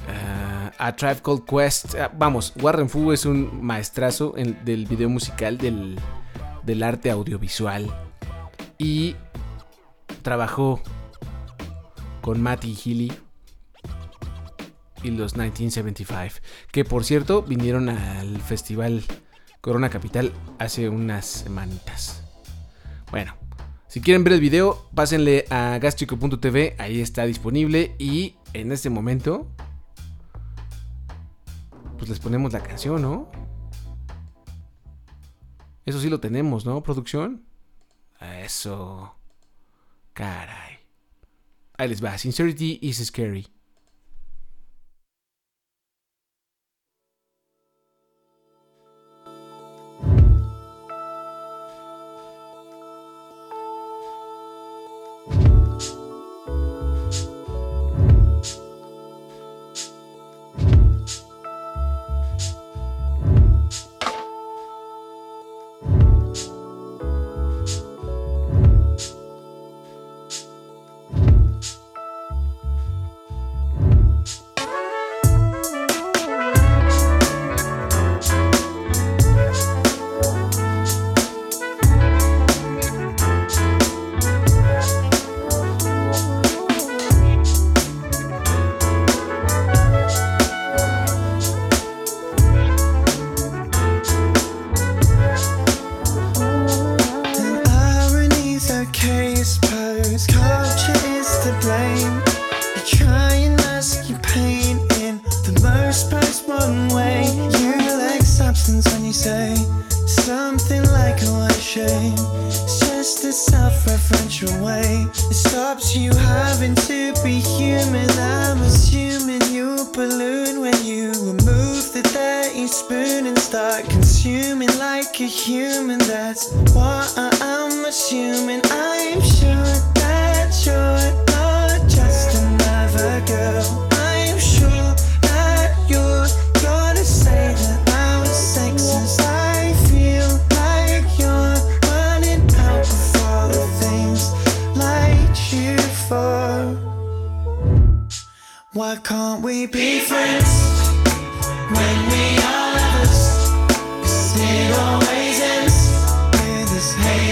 uh, 0.08 0.72
A 0.80 0.96
Tribe 0.96 1.22
Called 1.22 1.44
Quest. 1.46 1.96
Ah, 1.96 2.12
vamos, 2.18 2.54
Warren 2.60 2.90
Fu 2.90 3.12
es 3.12 3.26
un 3.26 3.64
maestrazo 3.64 4.34
en- 4.38 4.58
del 4.66 4.88
video 4.88 5.08
musical, 5.08 5.58
del, 5.60 6.00
del 6.64 6.82
arte 6.84 7.12
audiovisual. 7.12 7.94
Y 8.80 9.16
trabajó 10.24 10.82
con 12.22 12.42
Matty 12.42 12.74
Healy 12.76 13.14
y 15.04 15.12
los 15.12 15.34
1975, 15.36 16.42
que 16.72 16.84
por 16.84 17.04
cierto 17.06 17.44
vinieron 17.44 17.88
al 17.88 18.42
festival 18.42 19.04
Corona 19.62 19.90
Capital 19.90 20.34
hace 20.60 20.90
unas 20.90 21.26
semanitas. 21.26 22.24
Bueno, 23.12 23.34
si 23.88 24.02
quieren 24.02 24.24
ver 24.24 24.34
el 24.34 24.42
video, 24.42 24.90
pásenle 24.94 25.46
a 25.50 25.80
gastrico.tv, 25.80 26.76
ahí 26.78 27.00
está 27.00 27.26
disponible 27.26 27.96
y 27.98 28.36
en 28.54 28.72
este 28.72 28.90
momento 28.90 29.48
pues 31.98 32.10
les 32.10 32.20
ponemos 32.20 32.54
la 32.54 32.62
canción, 32.62 33.02
¿no? 33.02 33.32
Eso 35.86 36.02
sí 36.02 36.10
lo 36.10 36.20
tenemos, 36.20 36.66
¿no? 36.66 36.84
Producción. 36.84 37.46
Eso. 38.20 39.16
Caray. 40.14 40.80
Ahí 41.78 41.88
les 41.88 42.04
va. 42.04 42.18
Sincerity 42.18 42.80
is 42.82 42.98
scary. 43.06 43.48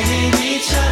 made 0.08 0.34
me 0.34 0.56
reach. 0.56 0.85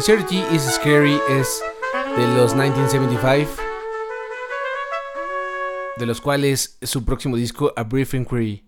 Sincerity 0.00 0.38
is 0.56 0.62
Scary 0.62 1.20
es 1.28 1.62
de 2.16 2.26
los 2.28 2.54
1975, 2.54 3.50
de 5.98 6.06
los 6.06 6.22
cuales 6.22 6.78
su 6.80 7.04
próximo 7.04 7.36
disco, 7.36 7.74
A 7.76 7.82
Brief 7.82 8.14
Inquiry 8.14 8.64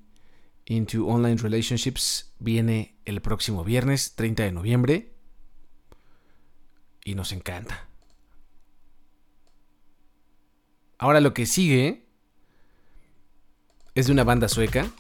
into 0.67 1.07
Online 1.07 1.37
Relationships, 1.37 2.35
viene 2.39 2.99
el 3.07 3.23
próximo 3.23 3.65
viernes, 3.65 4.15
30 4.15 4.43
de 4.43 4.53
noviembre. 4.53 5.15
Y 7.03 7.15
nos 7.15 7.33
encanta. 7.33 7.89
Ahora 10.99 11.23
lo 11.23 11.33
que 11.33 11.47
sigue 11.47 12.05
es 13.95 14.05
de 14.05 14.13
una 14.13 14.25
banda 14.25 14.51
sueca 14.51 14.91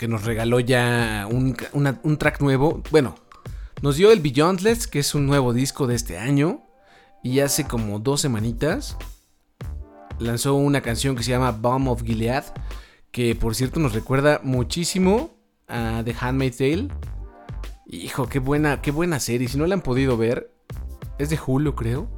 que 0.00 0.08
nos 0.08 0.24
regaló 0.24 0.58
ya 0.58 1.28
un, 1.30 1.56
un 2.02 2.18
track 2.18 2.40
nuevo. 2.40 2.82
Bueno, 2.90 3.14
nos 3.82 3.96
dio 3.96 4.10
el 4.12 4.20
Beyondless, 4.20 4.86
que 4.86 4.98
es 4.98 5.14
un 5.14 5.26
nuevo 5.26 5.52
disco 5.52 5.86
de 5.86 5.94
este 5.94 6.18
año. 6.18 6.62
Y 7.22 7.40
hace 7.40 7.64
como 7.64 7.98
dos 7.98 8.20
semanitas 8.20 8.96
lanzó 10.18 10.54
una 10.54 10.80
canción 10.80 11.16
que 11.16 11.22
se 11.22 11.30
llama 11.30 11.52
Bomb 11.52 11.88
of 11.88 12.02
Gilead. 12.02 12.44
Que 13.10 13.34
por 13.34 13.54
cierto 13.54 13.80
nos 13.80 13.94
recuerda 13.94 14.40
muchísimo 14.42 15.36
a 15.66 16.02
The 16.04 16.14
Handmaid's 16.18 16.58
Tale. 16.58 16.88
Hijo, 17.86 18.28
qué 18.28 18.38
buena, 18.38 18.80
qué 18.82 18.90
buena 18.90 19.18
serie. 19.20 19.48
Si 19.48 19.58
no 19.58 19.66
la 19.66 19.74
han 19.74 19.82
podido 19.82 20.16
ver, 20.16 20.52
es 21.18 21.30
de 21.30 21.38
Hulu, 21.44 21.74
creo. 21.74 22.08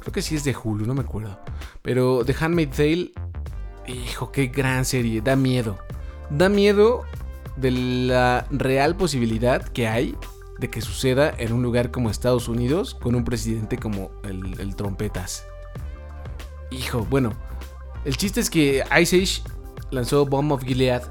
Creo 0.00 0.12
que 0.12 0.22
sí 0.22 0.36
es 0.36 0.44
de 0.44 0.54
Hulu, 0.54 0.86
no 0.86 0.94
me 0.94 1.02
acuerdo. 1.02 1.40
Pero 1.82 2.24
The 2.24 2.34
Handmaid's 2.38 2.76
Tale, 2.76 3.12
hijo, 3.86 4.30
qué 4.30 4.46
gran 4.46 4.84
serie. 4.84 5.20
Da 5.20 5.34
miedo 5.34 5.78
da 6.30 6.48
miedo 6.48 7.04
de 7.56 7.70
la 7.70 8.46
real 8.50 8.96
posibilidad 8.96 9.62
que 9.62 9.88
hay 9.88 10.16
de 10.58 10.70
que 10.70 10.80
suceda 10.80 11.34
en 11.36 11.52
un 11.52 11.62
lugar 11.62 11.90
como 11.90 12.10
Estados 12.10 12.48
Unidos 12.48 12.94
con 12.94 13.14
un 13.14 13.24
presidente 13.24 13.76
como 13.76 14.10
el, 14.24 14.58
el 14.58 14.74
trompetas. 14.76 15.44
Hijo, 16.70 17.06
bueno, 17.10 17.32
el 18.04 18.16
chiste 18.16 18.40
es 18.40 18.50
que 18.50 18.82
Ice 19.00 19.16
Age 19.16 19.42
lanzó 19.90 20.26
Bomb 20.26 20.52
of 20.52 20.64
Gilead 20.64 21.02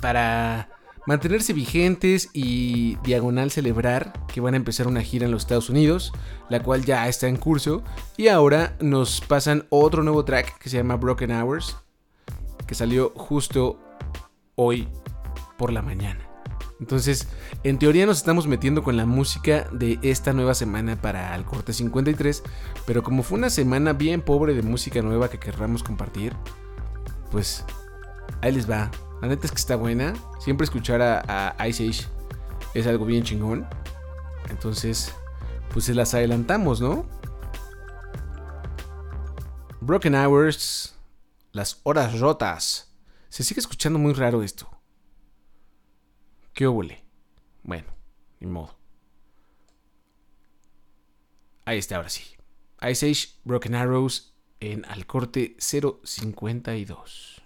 para 0.00 0.68
mantenerse 1.06 1.52
vigentes 1.52 2.28
y 2.32 2.96
diagonal 3.02 3.50
celebrar 3.50 4.12
que 4.26 4.40
van 4.40 4.54
a 4.54 4.58
empezar 4.58 4.86
una 4.86 5.02
gira 5.02 5.24
en 5.24 5.32
los 5.32 5.42
Estados 5.42 5.70
Unidos, 5.70 6.12
la 6.48 6.62
cual 6.62 6.84
ya 6.84 7.08
está 7.08 7.26
en 7.26 7.36
curso, 7.36 7.82
y 8.16 8.28
ahora 8.28 8.76
nos 8.80 9.20
pasan 9.20 9.66
otro 9.70 10.02
nuevo 10.02 10.24
track 10.24 10.58
que 10.58 10.68
se 10.68 10.76
llama 10.76 10.96
Broken 10.96 11.32
Hours, 11.32 11.76
que 12.66 12.74
salió 12.74 13.12
justo 13.16 13.78
hoy 14.54 14.88
por 15.60 15.74
la 15.74 15.82
mañana. 15.82 16.26
Entonces, 16.80 17.28
en 17.64 17.78
teoría 17.78 18.06
nos 18.06 18.16
estamos 18.16 18.46
metiendo 18.46 18.82
con 18.82 18.96
la 18.96 19.04
música 19.04 19.68
de 19.70 19.98
esta 20.00 20.32
nueva 20.32 20.54
semana 20.54 20.96
para 20.96 21.36
el 21.36 21.44
corte 21.44 21.74
53, 21.74 22.42
pero 22.86 23.02
como 23.02 23.22
fue 23.22 23.36
una 23.36 23.50
semana 23.50 23.92
bien 23.92 24.22
pobre 24.22 24.54
de 24.54 24.62
música 24.62 25.02
nueva 25.02 25.28
que 25.28 25.38
querramos 25.38 25.82
compartir, 25.82 26.34
pues 27.30 27.66
ahí 28.40 28.52
les 28.52 28.70
va. 28.70 28.90
La 29.20 29.28
neta 29.28 29.44
es 29.44 29.52
que 29.52 29.58
está 29.58 29.76
buena. 29.76 30.14
Siempre 30.38 30.64
escuchar 30.64 31.02
a, 31.02 31.54
a 31.58 31.68
Ice 31.68 31.86
Age 31.86 32.06
es 32.72 32.86
algo 32.86 33.04
bien 33.04 33.22
chingón. 33.22 33.66
Entonces, 34.48 35.14
pues 35.74 35.84
se 35.84 35.94
las 35.94 36.14
adelantamos, 36.14 36.80
¿no? 36.80 37.04
Broken 39.82 40.14
Hours, 40.14 40.94
las 41.52 41.80
horas 41.82 42.18
rotas. 42.18 42.94
Se 43.28 43.44
sigue 43.44 43.60
escuchando 43.60 43.98
muy 43.98 44.14
raro 44.14 44.42
esto. 44.42 44.79
¿Qué? 46.60 46.66
Bueno, 47.62 47.88
ni 48.38 48.46
modo. 48.46 48.76
Ahí 51.64 51.78
está, 51.78 51.96
ahora 51.96 52.10
sí. 52.10 52.36
Ice 52.86 53.10
Age, 53.10 53.28
Broken 53.44 53.74
Arrows 53.74 54.34
en 54.60 54.84
Al 54.84 55.06
Corte 55.06 55.56
052. 55.58 57.39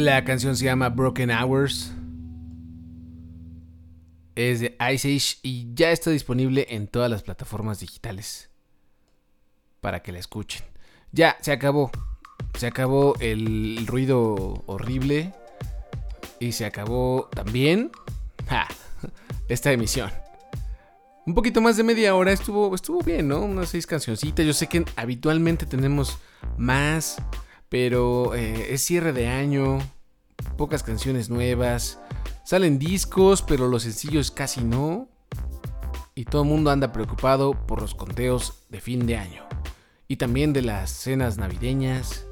La 0.00 0.24
canción 0.24 0.56
se 0.56 0.64
llama 0.64 0.88
Broken 0.88 1.30
Hours. 1.30 1.92
Es 4.34 4.60
de 4.60 4.74
Ice 4.94 5.14
Age 5.14 5.38
y 5.42 5.74
ya 5.74 5.90
está 5.90 6.10
disponible 6.10 6.66
en 6.70 6.88
todas 6.88 7.10
las 7.10 7.22
plataformas 7.22 7.80
digitales. 7.80 8.48
Para 9.82 10.00
que 10.00 10.10
la 10.10 10.18
escuchen. 10.18 10.64
Ya, 11.12 11.36
se 11.42 11.52
acabó. 11.52 11.90
Se 12.58 12.66
acabó 12.66 13.14
el 13.20 13.86
ruido 13.86 14.64
horrible. 14.64 15.34
Y 16.38 16.52
se 16.52 16.64
acabó 16.64 17.28
también 17.34 17.90
esta 19.48 19.70
emisión. 19.70 20.10
Un 21.26 21.34
poquito 21.34 21.60
más 21.60 21.76
de 21.76 21.82
media 21.82 22.14
hora 22.14 22.32
estuvo, 22.32 22.74
estuvo 22.74 23.02
bien, 23.02 23.28
¿no? 23.28 23.42
Unas 23.42 23.68
seis 23.68 23.86
cancioncitas. 23.86 24.46
Yo 24.46 24.54
sé 24.54 24.66
que 24.66 24.82
habitualmente 24.96 25.66
tenemos 25.66 26.16
más. 26.56 27.18
Pero 27.70 28.34
eh, 28.34 28.74
es 28.74 28.82
cierre 28.82 29.14
de 29.14 29.28
año, 29.28 29.78
pocas 30.58 30.82
canciones 30.82 31.30
nuevas, 31.30 31.98
salen 32.44 32.78
discos, 32.78 33.40
pero 33.42 33.68
los 33.68 33.84
sencillos 33.84 34.30
casi 34.30 34.62
no. 34.62 35.08
Y 36.14 36.26
todo 36.26 36.42
el 36.42 36.48
mundo 36.48 36.70
anda 36.70 36.92
preocupado 36.92 37.52
por 37.52 37.80
los 37.80 37.94
conteos 37.94 38.64
de 38.68 38.80
fin 38.80 39.06
de 39.06 39.16
año. 39.16 39.44
Y 40.08 40.16
también 40.16 40.52
de 40.52 40.62
las 40.62 40.90
cenas 40.90 41.38
navideñas, 41.38 42.26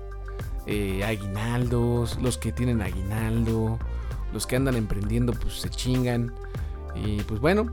eh, 0.66 1.02
aguinaldos, 1.04 2.20
los 2.20 2.36
que 2.36 2.52
tienen 2.52 2.82
aguinaldo, 2.82 3.78
los 4.32 4.46
que 4.46 4.56
andan 4.56 4.76
emprendiendo 4.76 5.32
pues 5.32 5.54
se 5.54 5.70
chingan. 5.70 6.34
Y 6.94 7.22
pues 7.22 7.40
bueno, 7.40 7.72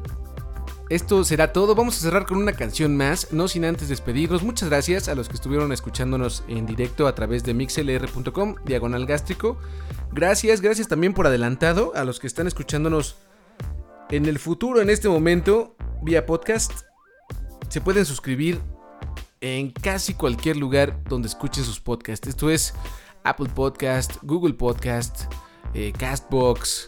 esto 0.90 1.24
será 1.24 1.52
todo. 1.52 1.74
Vamos 1.74 1.98
a 1.98 2.02
cerrar 2.02 2.26
con 2.26 2.38
una 2.38 2.54
canción 2.54 2.96
más, 2.96 3.32
no 3.32 3.48
sin 3.48 3.66
antes 3.66 3.90
despedirnos. 3.90 4.44
Muchas 4.44 4.70
gracias 4.70 5.08
a 5.08 5.16
los 5.16 5.28
que 5.28 5.36
estuvieron 5.36 5.72
escuchándonos 5.72 6.44
en 6.48 6.66
directo 6.66 7.08
a 7.08 7.16
través 7.16 7.44
de 7.44 7.54
mixlr.com, 7.56 8.56
diagonal 8.66 9.06
gástrico. 9.06 9.58
Gracias, 10.12 10.62
gracias 10.62 10.88
también 10.88 11.14
por 11.14 11.26
adelantado 11.26 11.92
a 11.96 12.04
los 12.04 12.20
que 12.20 12.28
están 12.28 12.46
escuchándonos 12.46 13.18
en 14.12 14.28
el 14.28 14.38
futuro, 14.38 14.82
en 14.82 14.92
este 14.92 15.10
momento, 15.10 15.76
vía 16.04 16.26
podcast. 16.26 16.72
Se 17.70 17.82
pueden 17.82 18.06
suscribir 18.06 18.62
en 19.42 19.72
casi 19.72 20.14
cualquier 20.14 20.58
lugar 20.58 21.04
donde 21.06 21.28
escuchen 21.28 21.64
sus 21.64 21.80
podcasts. 21.80 22.28
Esto 22.28 22.52
es 22.52 22.76
Apple 23.24 23.50
Podcast, 23.54 24.18
Google 24.22 24.54
Podcast, 24.54 25.24
eh, 25.74 25.92
Castbox. 25.98 26.88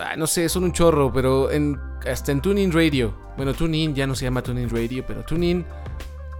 Ah, 0.00 0.16
no 0.16 0.26
sé, 0.26 0.48
son 0.48 0.64
un 0.64 0.72
chorro, 0.72 1.12
pero 1.12 1.50
en 1.50 1.89
hasta 2.08 2.32
en 2.32 2.40
TuneIn 2.40 2.72
Radio. 2.72 3.14
Bueno, 3.36 3.54
TuneIn 3.54 3.94
ya 3.94 4.06
no 4.06 4.14
se 4.14 4.24
llama 4.24 4.42
TuneIn 4.42 4.70
Radio, 4.70 5.04
pero 5.06 5.24
TuneIn 5.24 5.64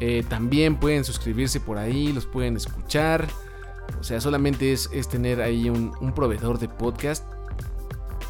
eh, 0.01 0.25
también 0.29 0.77
pueden 0.77 1.05
suscribirse 1.05 1.61
por 1.61 1.79
ahí, 1.79 2.13
los 2.13 2.27
pueden 2.27 2.57
escuchar. 2.57 3.27
O 3.99 4.05
sea, 4.05 4.21
solamente 4.21 4.73
es, 4.73 4.89
es 4.93 5.09
tener 5.09 5.41
ahí 5.41 5.69
un, 5.69 5.93
un, 6.01 6.15
proveedor 6.15 6.59
de 6.59 6.69
podcast 6.69 7.25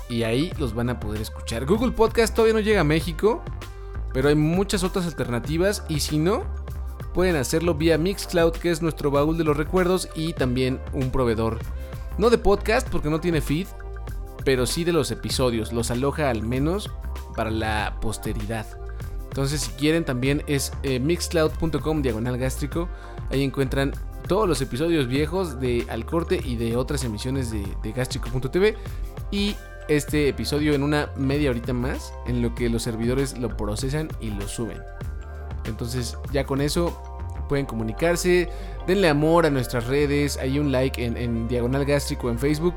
y 0.09 0.23
ahí 0.23 0.53
los 0.59 0.75
van 0.75 0.91
a 0.91 0.99
poder 0.99 1.21
escuchar. 1.21 1.67
Google 1.67 1.93
Podcast 1.93 2.35
todavía 2.35 2.55
no 2.55 2.61
llega 2.61 2.81
a 2.81 2.85
México, 2.85 3.43
pero 4.13 4.29
hay 4.29 4.35
muchas 4.35 4.83
otras 4.83 5.07
alternativas 5.07 5.85
y 5.89 6.01
si 6.01 6.19
no, 6.19 6.45
pueden 7.15 7.37
hacerlo 7.37 7.75
vía 7.75 7.99
Mixcloud, 7.99 8.53
que 8.53 8.71
es 8.71 8.83
nuestro 8.83 9.11
baúl 9.11 9.39
de 9.39 9.45
los 9.45 9.57
recuerdos 9.57 10.09
y 10.15 10.33
también 10.33 10.81
un 10.93 11.11
proveedor. 11.11 11.59
No 12.19 12.31
de 12.31 12.39
podcast 12.39 12.89
porque 12.89 13.11
no 13.11 13.21
tiene 13.21 13.41
feed, 13.41 13.67
pero 14.45 14.67
sí 14.67 14.85
de 14.85 14.93
los 14.93 15.11
episodios. 15.11 15.73
Los 15.73 15.91
aloja 15.91 16.31
al 16.31 16.43
menos 16.43 16.91
para 17.35 17.51
la 17.51 17.99
posteridad. 18.01 18.67
Entonces, 19.25 19.61
si 19.61 19.71
quieren, 19.73 20.05
también 20.05 20.43
es 20.47 20.73
eh, 20.83 20.99
mixcloud.com 20.99 22.03
diagonal 22.03 22.37
gástrico. 22.39 22.89
Ahí 23.31 23.45
encuentran 23.45 23.93
todos 24.27 24.49
los 24.49 24.61
episodios 24.61 25.07
viejos 25.07 25.61
de 25.61 25.87
Al 25.89 26.05
Corte 26.05 26.41
y 26.45 26.57
de 26.57 26.77
otras 26.77 27.05
emisiones 27.05 27.51
de, 27.51 27.65
de 27.83 27.93
gástrico.tv. 27.93 28.77
Y 29.31 29.57
este 29.89 30.29
episodio 30.29 30.75
en 30.75 30.83
una 30.83 31.11
media 31.17 31.51
horita 31.51 31.73
más, 31.73 32.13
en 32.27 32.43
lo 32.43 32.55
que 32.55 32.69
los 32.69 32.83
servidores 32.83 33.39
lo 33.39 33.57
procesan 33.57 34.09
y 34.21 34.31
lo 34.31 34.49
suben. 34.49 34.79
Entonces, 35.65 36.19
ya 36.33 36.45
con 36.45 36.61
eso 36.61 37.01
pueden 37.49 37.67
comunicarse. 37.67 38.49
Denle 38.87 39.09
amor 39.09 39.47
a 39.47 39.51
nuestras 39.51 39.87
redes. 39.87 40.39
Hay 40.39 40.59
un 40.59 40.73
like 40.73 41.05
en, 41.05 41.17
en 41.17 41.47
diagonal 41.47 41.85
gástrico 41.85 42.31
en 42.31 42.39
Facebook 42.39 42.77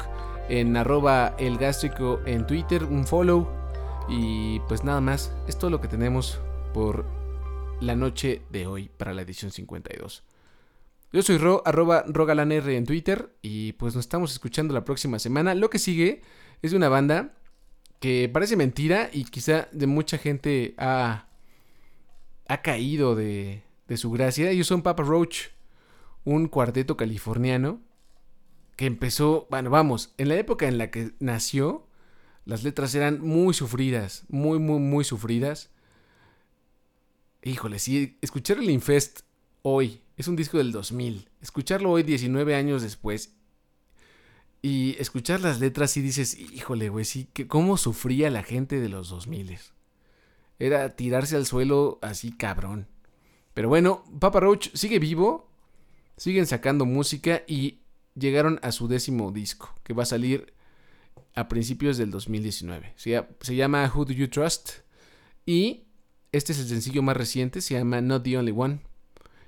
en 0.49 0.75
arroba 0.75 1.35
el 1.37 1.57
gástrico 1.57 2.19
en 2.25 2.45
Twitter, 2.45 2.83
un 2.83 3.05
follow. 3.05 3.47
Y 4.09 4.59
pues 4.61 4.83
nada 4.83 5.01
más, 5.01 5.33
es 5.47 5.57
todo 5.57 5.69
lo 5.69 5.81
que 5.81 5.87
tenemos 5.87 6.39
por 6.73 7.05
la 7.79 7.95
noche 7.95 8.41
de 8.49 8.67
hoy 8.67 8.89
para 8.97 9.13
la 9.13 9.21
edición 9.21 9.51
52. 9.51 10.23
Yo 11.11 11.21
soy 11.21 11.37
Ro, 11.37 11.61
arroba 11.65 12.03
rogalanr 12.07 12.69
en 12.69 12.85
Twitter 12.85 13.35
y 13.41 13.73
pues 13.73 13.95
nos 13.95 14.05
estamos 14.05 14.31
escuchando 14.31 14.73
la 14.73 14.83
próxima 14.83 15.19
semana. 15.19 15.53
Lo 15.53 15.69
que 15.69 15.79
sigue 15.79 16.21
es 16.61 16.71
de 16.71 16.77
una 16.77 16.89
banda 16.89 17.33
que 17.99 18.29
parece 18.33 18.55
mentira 18.55 19.09
y 19.13 19.25
quizá 19.25 19.67
de 19.71 19.87
mucha 19.87 20.17
gente 20.17 20.73
ha, 20.77 21.27
ha 22.47 22.61
caído 22.61 23.15
de, 23.15 23.63
de 23.87 23.97
su 23.97 24.11
gracia. 24.11 24.49
Ellos 24.49 24.67
son 24.67 24.81
Papa 24.81 25.03
Roach, 25.03 25.49
un 26.25 26.47
cuarteto 26.47 26.97
californiano 26.97 27.79
que 28.75 28.87
empezó, 28.87 29.47
bueno, 29.49 29.69
vamos, 29.69 30.13
en 30.17 30.29
la 30.29 30.35
época 30.35 30.67
en 30.67 30.77
la 30.77 30.89
que 30.89 31.11
nació, 31.19 31.85
las 32.45 32.63
letras 32.63 32.93
eran 32.95 33.21
muy 33.21 33.53
sufridas, 33.53 34.23
muy, 34.27 34.59
muy, 34.59 34.79
muy 34.79 35.03
sufridas. 35.03 35.69
Híjole, 37.41 37.79
si 37.79 38.17
escuchar 38.21 38.57
el 38.57 38.69
Infest 38.69 39.21
hoy, 39.61 40.01
es 40.17 40.27
un 40.27 40.35
disco 40.35 40.57
del 40.57 40.71
2000, 40.71 41.29
escucharlo 41.41 41.91
hoy 41.91 42.03
19 42.03 42.55
años 42.55 42.81
después 42.81 43.33
y 44.61 44.95
escuchar 44.99 45.41
las 45.41 45.59
letras 45.59 45.97
y 45.97 46.01
dices, 46.01 46.37
híjole, 46.39 46.89
güey, 46.89 47.03
sí, 47.03 47.27
que 47.33 47.47
cómo 47.47 47.75
sufría 47.77 48.29
la 48.29 48.43
gente 48.43 48.79
de 48.79 48.87
los 48.87 49.09
2000. 49.09 49.59
Era 50.57 50.95
tirarse 50.95 51.35
al 51.35 51.45
suelo 51.45 51.99
así 52.01 52.31
cabrón. 52.31 52.87
Pero 53.53 53.67
bueno, 53.67 54.05
Papa 54.19 54.39
Roach 54.39 54.69
sigue 54.73 54.99
vivo, 54.99 55.49
siguen 56.15 56.47
sacando 56.47 56.85
música 56.85 57.43
y 57.45 57.79
llegaron 58.15 58.59
a 58.63 58.71
su 58.71 58.87
décimo 58.87 59.31
disco, 59.31 59.73
que 59.83 59.93
va 59.93 60.03
a 60.03 60.07
salir 60.07 60.52
a 61.35 61.47
principios 61.47 61.97
del 61.97 62.11
2019. 62.11 62.93
Se, 62.95 63.55
llama 63.55 63.91
Who 63.93 64.05
Do 64.05 64.13
You 64.13 64.27
Trust? 64.27 64.79
Y 65.45 65.85
este 66.31 66.53
es 66.53 66.59
el 66.59 66.67
sencillo 66.67 67.01
más 67.01 67.17
reciente, 67.17 67.61
se 67.61 67.75
llama 67.75 68.01
Not 68.01 68.23
the 68.23 68.37
Only 68.37 68.53
One. 68.55 68.79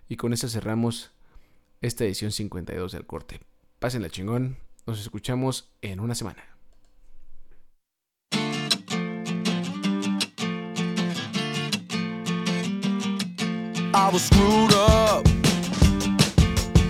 Y 0.09 0.17
con 0.17 0.33
eso 0.33 0.47
cerramos 0.47 1.11
esta 1.81 2.03
edición 2.03 2.31
52 2.31 2.91
del 2.91 3.05
corte. 3.05 3.39
Pásenla 3.79 4.09
chingón, 4.09 4.57
nos 4.85 4.99
escuchamos 4.99 5.69
en 5.81 5.99
una 5.99 6.15
semana. 6.15 6.43
I 13.97 14.09
was 14.11 14.23
screwed 14.23 14.73
up. 14.73 15.25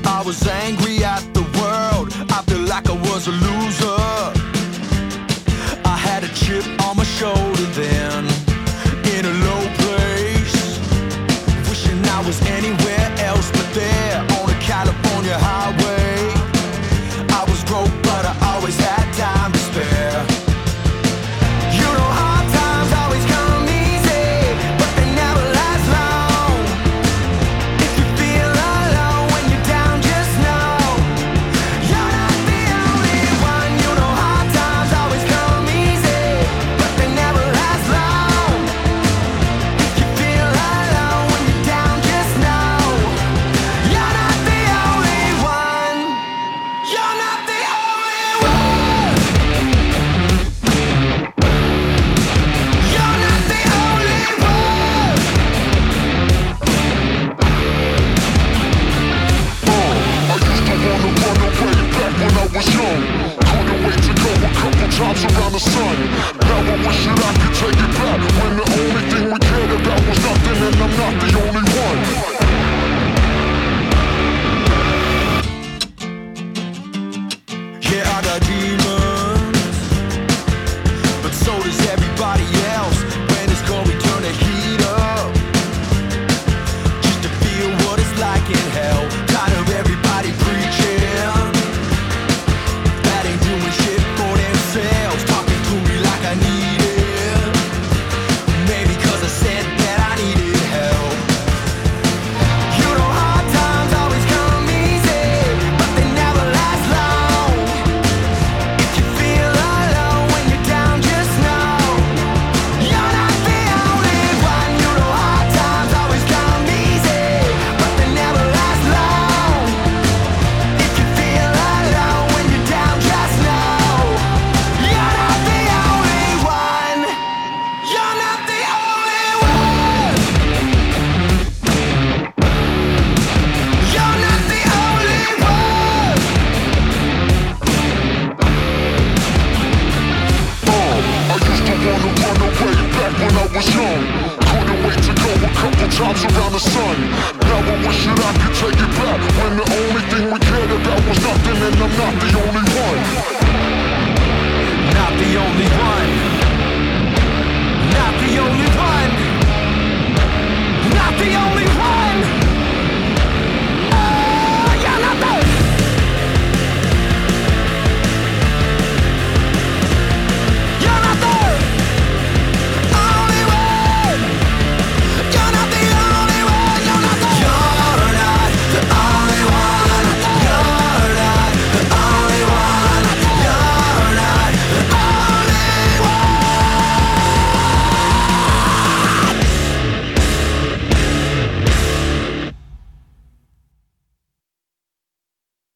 I 0.07 0.23
was 0.25 0.47
angry 0.47 1.03
at 1.03 1.21
the 1.35 1.43
world. 1.59 2.11
I 2.31 2.41
feel 2.47 2.61
like 2.61 2.89
I 2.89 2.93
was 2.93 3.27
a 3.27 3.31
loser. 3.31 3.94
I 6.47 6.84